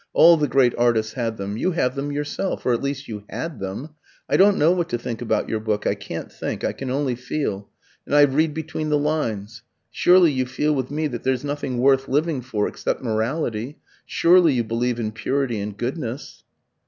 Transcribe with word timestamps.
All 0.13 0.35
the 0.35 0.47
great 0.47 0.73
artists 0.79 1.13
had 1.13 1.37
them. 1.37 1.57
You 1.57 1.73
have 1.73 1.93
them 1.93 2.11
yourself, 2.11 2.65
or 2.65 2.73
at 2.73 2.81
least 2.81 3.07
you 3.07 3.23
had 3.29 3.59
them. 3.59 3.89
I 4.27 4.35
don't 4.35 4.57
know 4.57 4.71
what 4.71 4.89
to 4.89 4.97
think 4.97 5.21
about 5.21 5.47
your 5.47 5.59
book 5.59 5.85
I 5.85 5.93
can't 5.93 6.31
think, 6.31 6.63
I 6.63 6.71
can 6.73 6.89
only 6.89 7.13
feel; 7.13 7.69
and 8.07 8.15
I 8.15 8.23
read 8.23 8.55
between 8.55 8.89
the 8.89 8.97
lines. 8.97 9.61
Surely 9.91 10.31
you 10.31 10.47
feel 10.47 10.73
with 10.73 10.89
me 10.89 11.05
that 11.05 11.21
there's 11.21 11.43
nothing 11.43 11.77
worth 11.77 12.07
living 12.07 12.41
for 12.41 12.67
except 12.67 13.03
morality? 13.03 13.77
Surely 14.07 14.53
you 14.55 14.63
believe 14.63 14.99
in 14.99 15.11
purity 15.11 15.59
and 15.59 15.77
goodness?" 15.77 16.45